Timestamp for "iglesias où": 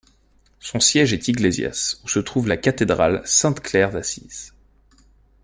1.27-2.07